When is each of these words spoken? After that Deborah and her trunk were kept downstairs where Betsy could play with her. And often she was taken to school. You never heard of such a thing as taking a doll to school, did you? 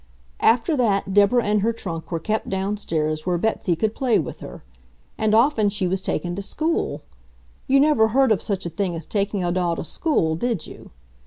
After 0.39 0.75
that 0.77 1.13
Deborah 1.13 1.45
and 1.45 1.61
her 1.61 1.71
trunk 1.71 2.11
were 2.11 2.19
kept 2.19 2.49
downstairs 2.49 3.23
where 3.27 3.37
Betsy 3.37 3.75
could 3.75 3.93
play 3.93 4.17
with 4.17 4.39
her. 4.39 4.63
And 5.15 5.35
often 5.35 5.69
she 5.69 5.87
was 5.87 6.01
taken 6.01 6.33
to 6.35 6.41
school. 6.41 7.03
You 7.67 7.79
never 7.79 8.07
heard 8.07 8.31
of 8.31 8.41
such 8.41 8.65
a 8.65 8.71
thing 8.71 8.95
as 8.95 9.05
taking 9.05 9.43
a 9.43 9.51
doll 9.51 9.75
to 9.75 9.83
school, 9.83 10.35
did 10.35 10.65
you? 10.65 10.89